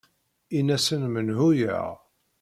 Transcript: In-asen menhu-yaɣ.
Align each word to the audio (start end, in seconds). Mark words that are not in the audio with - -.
In-asen 0.57 1.03
menhu-yaɣ. 1.13 1.87